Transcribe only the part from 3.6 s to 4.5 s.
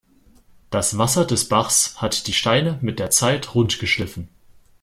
geschliffen.